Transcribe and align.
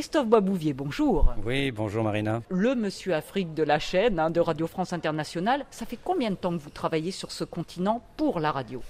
Christophe 0.00 0.28
Boisbouvier, 0.28 0.72
bonjour. 0.72 1.34
Oui, 1.44 1.70
bonjour 1.72 2.02
Marina. 2.02 2.40
Le 2.48 2.74
monsieur 2.74 3.14
Afrique 3.14 3.52
de 3.52 3.62
la 3.62 3.78
chaîne 3.78 4.18
hein, 4.18 4.30
de 4.30 4.40
Radio 4.40 4.66
France 4.66 4.94
Internationale, 4.94 5.66
ça 5.70 5.84
fait 5.84 5.98
combien 6.02 6.30
de 6.30 6.36
temps 6.36 6.56
que 6.56 6.62
vous 6.62 6.70
travaillez 6.70 7.10
sur 7.10 7.30
ce 7.30 7.44
continent 7.44 8.02
pour 8.16 8.40
la 8.40 8.50
radio? 8.50 8.80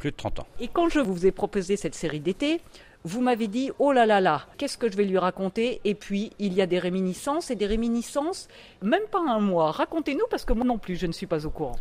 Plus 0.00 0.10
de 0.10 0.16
30 0.16 0.40
ans. 0.40 0.46
Et 0.58 0.66
quand 0.66 0.88
je 0.88 0.98
vous 0.98 1.24
ai 1.24 1.30
proposé 1.30 1.76
cette 1.76 1.94
série 1.94 2.18
d'été, 2.18 2.60
vous 3.04 3.20
m'avez 3.20 3.46
dit 3.46 3.70
oh 3.78 3.92
là 3.92 4.06
là 4.06 4.20
là, 4.20 4.46
qu'est-ce 4.58 4.76
que 4.76 4.90
je 4.90 4.96
vais 4.96 5.04
lui 5.04 5.18
raconter? 5.18 5.80
Et 5.84 5.94
puis 5.94 6.32
il 6.40 6.52
y 6.52 6.60
a 6.60 6.66
des 6.66 6.80
réminiscences 6.80 7.52
et 7.52 7.54
des 7.54 7.66
réminiscences, 7.66 8.48
même 8.82 9.06
pas 9.12 9.20
un 9.20 9.38
mois. 9.38 9.70
Racontez-nous 9.70 10.26
parce 10.32 10.44
que 10.44 10.52
moi 10.52 10.64
non 10.64 10.78
plus 10.78 10.96
je 10.96 11.06
ne 11.06 11.12
suis 11.12 11.28
pas 11.28 11.46
au 11.46 11.50
courant. 11.50 11.76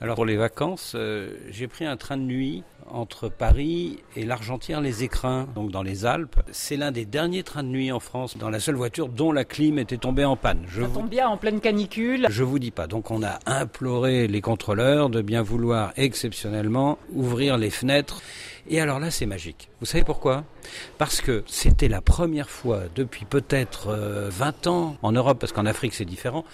Alors 0.00 0.16
pour 0.16 0.24
les 0.24 0.36
vacances, 0.36 0.94
euh, 0.96 1.36
j'ai 1.50 1.68
pris 1.68 1.84
un 1.84 1.98
train 1.98 2.16
de 2.16 2.22
nuit 2.22 2.64
entre 2.90 3.28
Paris 3.28 3.98
et 4.16 4.24
l'Argentière-les-Écrins, 4.24 5.46
donc 5.54 5.70
dans 5.70 5.82
les 5.82 6.06
Alpes. 6.06 6.40
C'est 6.52 6.76
l'un 6.76 6.92
des 6.92 7.04
derniers 7.04 7.42
trains 7.42 7.62
de 7.62 7.68
nuit 7.68 7.92
en 7.92 8.00
France, 8.00 8.36
dans 8.36 8.50
la 8.50 8.60
seule 8.60 8.74
voiture 8.74 9.08
dont 9.08 9.32
la 9.32 9.44
clim 9.44 9.78
était 9.78 9.96
tombée 9.96 10.24
en 10.24 10.36
panne. 10.36 10.64
Je 10.68 10.82
Ça 10.82 10.88
tombe 10.88 11.08
bien 11.08 11.28
en 11.28 11.36
pleine 11.36 11.60
canicule. 11.60 12.26
Je 12.30 12.44
vous 12.44 12.58
dis 12.58 12.70
pas. 12.70 12.86
Donc 12.86 13.10
on 13.10 13.22
a 13.22 13.38
imploré 13.46 14.26
les 14.26 14.40
contrôleurs 14.40 15.10
de 15.10 15.22
bien 15.22 15.42
vouloir 15.42 15.92
exceptionnellement 15.96 16.98
ouvrir 17.12 17.58
les 17.58 17.70
fenêtres. 17.70 18.22
Et 18.68 18.80
alors 18.80 18.98
là, 18.98 19.10
c'est 19.10 19.26
magique. 19.26 19.68
Vous 19.80 19.86
savez 19.86 20.04
pourquoi? 20.04 20.44
Parce 20.98 21.20
que 21.20 21.44
c'était 21.46 21.88
la 21.88 22.00
première 22.00 22.48
fois 22.48 22.80
depuis 22.94 23.24
peut-être 23.24 23.94
20 24.30 24.66
euh, 24.66 24.70
ans 24.70 24.96
en 25.02 25.12
Europe, 25.12 25.38
parce 25.38 25.52
qu'en 25.52 25.66
Afrique 25.66 25.94
c'est 25.94 26.04
différent, 26.04 26.44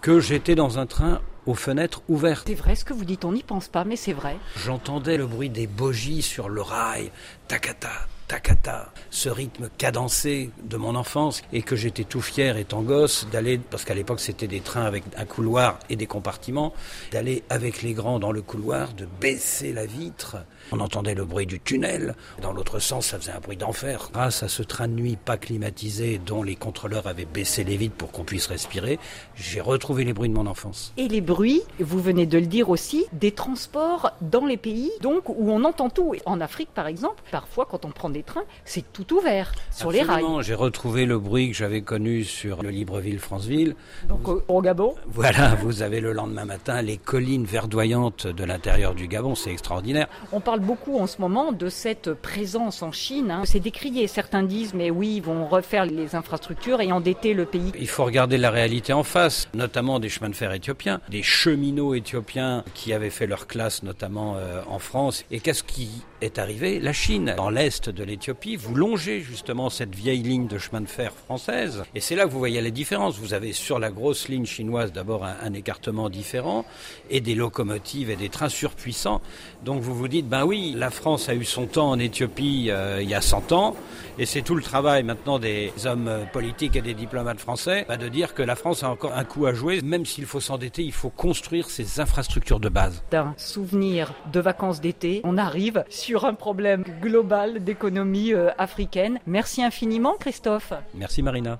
que 0.00 0.20
j'étais 0.20 0.54
dans 0.54 0.78
un 0.78 0.86
train 0.86 1.20
aux 1.48 1.54
fenêtres 1.54 2.02
ouvertes. 2.08 2.46
C'est 2.46 2.54
vrai 2.54 2.74
ce 2.74 2.84
que 2.84 2.92
vous 2.92 3.06
dites, 3.06 3.24
on 3.24 3.32
n'y 3.32 3.42
pense 3.42 3.68
pas, 3.68 3.84
mais 3.84 3.96
c'est 3.96 4.12
vrai. 4.12 4.36
J'entendais 4.56 5.16
le 5.16 5.26
bruit 5.26 5.48
des 5.48 5.66
bogies 5.66 6.20
sur 6.20 6.50
le 6.50 6.60
rail, 6.60 7.10
takata, 7.48 7.88
takata, 8.28 8.92
ce 9.10 9.30
rythme 9.30 9.70
cadencé 9.78 10.50
de 10.62 10.76
mon 10.76 10.94
enfance, 10.94 11.42
et 11.52 11.62
que 11.62 11.74
j'étais 11.74 12.04
tout 12.04 12.20
fier 12.20 12.58
étant 12.58 12.82
gosse 12.82 13.26
d'aller, 13.32 13.58
parce 13.58 13.84
qu'à 13.84 13.94
l'époque 13.94 14.20
c'était 14.20 14.46
des 14.46 14.60
trains 14.60 14.84
avec 14.84 15.02
un 15.16 15.24
couloir 15.24 15.78
et 15.88 15.96
des 15.96 16.06
compartiments, 16.06 16.74
d'aller 17.10 17.42
avec 17.48 17.82
les 17.82 17.94
grands 17.94 18.18
dans 18.18 18.30
le 18.30 18.42
couloir, 18.42 18.92
de 18.92 19.06
baisser 19.20 19.72
la 19.72 19.86
vitre. 19.86 20.36
On 20.70 20.80
entendait 20.80 21.14
le 21.14 21.24
bruit 21.24 21.46
du 21.46 21.58
tunnel. 21.58 22.14
Dans 22.42 22.52
l'autre 22.52 22.78
sens, 22.78 23.06
ça 23.06 23.18
faisait 23.18 23.32
un 23.32 23.40
bruit 23.40 23.56
d'enfer. 23.56 24.10
Grâce 24.12 24.42
à 24.42 24.48
ce 24.48 24.62
train 24.62 24.86
de 24.86 24.92
nuit 24.92 25.16
pas 25.16 25.38
climatisé 25.38 26.20
dont 26.24 26.42
les 26.42 26.56
contrôleurs 26.56 27.06
avaient 27.06 27.24
baissé 27.24 27.64
les 27.64 27.78
vitres 27.78 27.96
pour 27.96 28.12
qu'on 28.12 28.24
puisse 28.24 28.46
respirer, 28.46 28.98
j'ai 29.34 29.62
retrouvé 29.62 30.04
les 30.04 30.12
bruits 30.12 30.28
de 30.28 30.34
mon 30.34 30.46
enfance. 30.46 30.92
Et 30.98 31.08
les 31.08 31.22
bruits, 31.22 31.62
vous 31.80 32.00
venez 32.00 32.26
de 32.26 32.38
le 32.38 32.46
dire 32.46 32.68
aussi, 32.68 33.06
des 33.12 33.32
transports 33.32 34.12
dans 34.20 34.44
les 34.44 34.58
pays, 34.58 34.90
donc 35.00 35.30
où 35.30 35.50
on 35.50 35.64
entend 35.64 35.88
tout. 35.88 36.14
En 36.26 36.42
Afrique, 36.42 36.68
par 36.74 36.86
exemple, 36.86 37.22
parfois 37.30 37.66
quand 37.66 37.86
on 37.86 37.90
prend 37.90 38.10
des 38.10 38.17
trains, 38.22 38.44
c'est 38.64 38.92
tout 38.92 39.14
ouvert 39.14 39.52
sur 39.70 39.90
les 39.90 40.02
rails. 40.02 40.24
J'ai 40.42 40.54
retrouvé 40.54 41.06
le 41.06 41.18
bruit 41.18 41.50
que 41.50 41.56
j'avais 41.56 41.82
connu 41.82 42.24
sur 42.24 42.62
le 42.62 42.70
Libreville-Franceville. 42.70 43.74
Donc 44.08 44.28
au 44.48 44.62
Gabon? 44.62 44.94
Voilà, 45.06 45.54
vous 45.62 45.82
avez 45.82 46.00
le 46.00 46.12
lendemain 46.12 46.44
matin 46.44 46.82
les 46.82 46.96
collines 46.96 47.44
verdoyantes 47.44 48.26
de 48.26 48.44
l'intérieur 48.44 48.94
du 48.94 49.08
Gabon, 49.08 49.34
c'est 49.34 49.50
extraordinaire. 49.50 50.08
On 50.32 50.40
parle 50.40 50.60
beaucoup 50.60 50.98
en 50.98 51.06
ce 51.06 51.20
moment 51.20 51.52
de 51.52 51.68
cette 51.68 52.12
présence 52.12 52.82
en 52.82 52.92
Chine. 52.92 53.30
Hein. 53.30 53.42
C'est 53.44 53.60
décrié. 53.60 54.06
Certains 54.06 54.42
disent, 54.42 54.74
mais 54.74 54.90
oui, 54.90 55.14
ils 55.16 55.22
vont 55.22 55.46
refaire 55.46 55.86
les 55.86 56.14
infrastructures 56.14 56.80
et 56.80 56.92
endetter 56.92 57.34
le 57.34 57.44
pays. 57.44 57.72
Il 57.78 57.88
faut 57.88 58.04
regarder 58.04 58.38
la 58.38 58.50
réalité 58.50 58.92
en 58.92 59.02
face, 59.02 59.48
notamment 59.54 60.00
des 60.00 60.08
chemins 60.08 60.28
de 60.28 60.34
fer 60.34 60.52
éthiopiens, 60.52 61.00
des 61.08 61.22
cheminots 61.22 61.94
éthiopiens 61.94 62.64
qui 62.74 62.92
avaient 62.92 63.10
fait 63.10 63.26
leur 63.26 63.46
classe, 63.46 63.82
notamment 63.82 64.36
euh, 64.36 64.62
en 64.68 64.78
France. 64.78 65.24
Et 65.30 65.40
qu'est-ce 65.40 65.62
qui 65.62 65.90
est 66.20 66.38
arrivé? 66.38 66.80
La 66.80 66.92
Chine, 66.92 67.34
dans 67.36 67.50
l'est 67.50 67.88
de 67.88 68.04
l'Éthiopie, 68.08 68.56
vous 68.56 68.74
longez 68.74 69.20
justement 69.20 69.70
cette 69.70 69.94
vieille 69.94 70.22
ligne 70.22 70.48
de 70.48 70.58
chemin 70.58 70.80
de 70.80 70.88
fer 70.88 71.12
française. 71.12 71.84
Et 71.94 72.00
c'est 72.00 72.16
là 72.16 72.24
que 72.24 72.30
vous 72.30 72.38
voyez 72.38 72.60
la 72.60 72.70
différence. 72.70 73.18
Vous 73.18 73.34
avez 73.34 73.52
sur 73.52 73.78
la 73.78 73.90
grosse 73.90 74.28
ligne 74.28 74.46
chinoise 74.46 74.92
d'abord 74.92 75.24
un, 75.24 75.52
écartement 75.52 76.08
différent 76.08 76.64
et 77.10 77.20
des 77.20 77.34
locomotives 77.34 78.10
et 78.10 78.16
des 78.16 78.28
trains 78.28 78.48
surpuissants. 78.48 79.20
Donc 79.64 79.82
vous 79.82 79.94
vous 79.94 80.08
dites, 80.08 80.28
ben 80.28 80.44
oui, 80.44 80.74
la 80.76 80.90
France 80.90 81.28
a 81.28 81.34
eu 81.34 81.44
son 81.44 81.66
temps 81.66 81.90
en 81.90 81.98
Éthiopie 81.98 82.68
euh, 82.70 83.00
il 83.02 83.08
y 83.08 83.14
a 83.14 83.20
100 83.20 83.52
ans, 83.52 83.76
et 84.18 84.26
c'est 84.26 84.42
tout 84.42 84.54
le 84.54 84.62
travail 84.62 85.02
maintenant 85.02 85.38
des 85.38 85.72
hommes 85.84 86.10
politiques 86.32 86.76
et 86.76 86.82
des 86.82 86.94
diplomates 86.94 87.40
français 87.40 87.84
bah, 87.88 87.96
de 87.96 88.08
dire 88.08 88.34
que 88.34 88.42
la 88.42 88.56
France 88.56 88.82
a 88.82 88.90
encore 88.90 89.14
un 89.14 89.24
coup 89.24 89.46
à 89.46 89.52
jouer. 89.52 89.80
Même 89.82 90.06
s'il 90.06 90.24
faut 90.26 90.40
s'endetter, 90.40 90.82
il 90.82 90.92
faut 90.92 91.10
construire 91.10 91.70
ses 91.70 92.00
infrastructures 92.00 92.60
de 92.60 92.68
base. 92.68 93.02
D'un 93.10 93.34
souvenir 93.36 94.14
de 94.32 94.40
vacances 94.40 94.80
d'été, 94.80 95.20
on 95.24 95.36
arrive 95.36 95.84
sur 95.90 96.24
un 96.24 96.34
problème 96.34 96.84
global 97.02 97.62
d'économie 97.62 97.97
euh, 98.34 98.50
africaine. 98.58 99.18
Merci 99.26 99.62
infiniment, 99.62 100.16
Christophe. 100.18 100.72
Merci, 100.94 101.22
Marina. 101.22 101.56